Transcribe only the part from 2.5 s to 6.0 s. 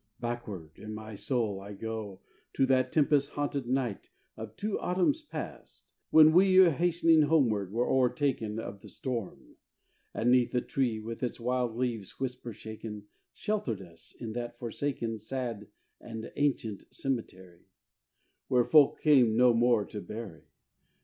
To that tempest haunted night Of two autumns past,